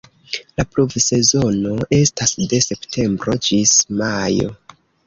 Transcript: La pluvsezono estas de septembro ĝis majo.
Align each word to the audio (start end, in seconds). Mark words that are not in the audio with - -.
La 0.61 0.63
pluvsezono 0.69 1.75
estas 1.99 2.35
de 2.55 2.65
septembro 2.71 3.39
ĝis 3.51 3.79
majo. 4.03 4.55